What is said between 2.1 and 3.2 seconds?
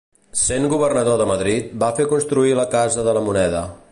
construir la Casa de